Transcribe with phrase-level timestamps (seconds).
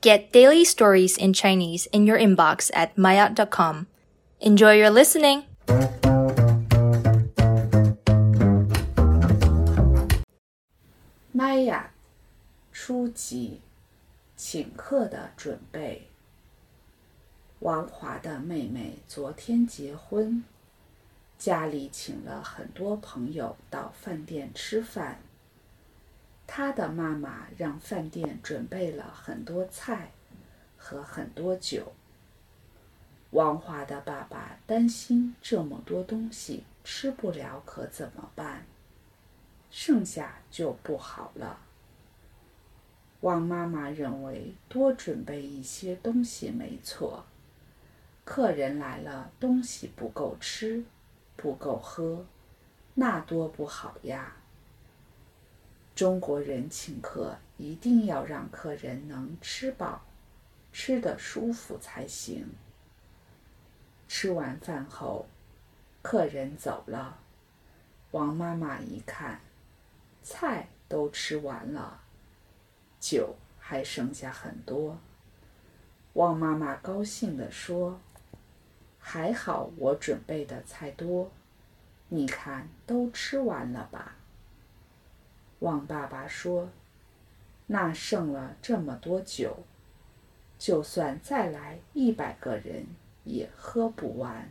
[0.00, 3.87] Get daily stories in Chinese in your inbox at maya.com.
[4.39, 5.43] Enjoy your listening!
[11.33, 11.91] 玛雅
[12.71, 13.61] 初级
[14.35, 16.07] 请客的准备。
[17.59, 20.43] 王华的妹妹昨天结婚，
[21.37, 25.19] 家里请了很多朋友到饭店吃饭。
[26.53, 30.11] 他的妈妈让饭店准备了很多菜
[30.75, 31.93] 和很多酒。
[33.29, 38.65] 王华的爸爸担心这么多东西吃不了，可怎么办？
[39.69, 41.57] 剩下就不好了。
[43.21, 47.23] 王妈妈认为多准备一些东西没错。
[48.25, 50.83] 客人来了，东西不够吃，
[51.37, 52.25] 不够喝，
[52.95, 54.35] 那多不好呀。
[55.93, 60.01] 中国人请客一定要让客人能吃饱，
[60.71, 62.49] 吃得舒服才行。
[64.07, 65.27] 吃完饭后，
[66.01, 67.19] 客人走了，
[68.11, 69.41] 王妈妈一看，
[70.23, 72.01] 菜都吃完了，
[72.99, 74.97] 酒还剩下很多。
[76.13, 77.99] 王妈妈高兴地说
[78.99, 81.31] ：“还好我准备的菜多，
[82.09, 84.15] 你看都吃完了吧。”
[85.61, 86.69] 旺爸爸说
[87.65, 89.57] ：“那剩了这么多酒，
[90.59, 92.85] 就算再来一百个人
[93.23, 94.47] 也喝不完。”